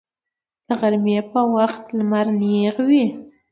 [0.67, 3.05] د غرمې په وخت لمر نیغ وي